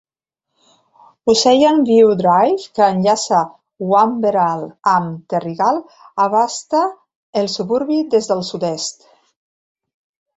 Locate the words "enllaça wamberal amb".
2.93-5.19